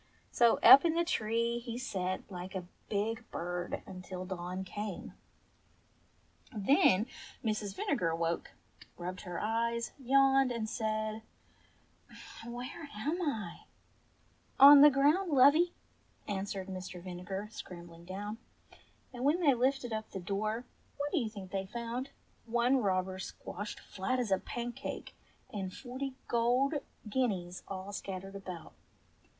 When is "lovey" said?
15.33-15.71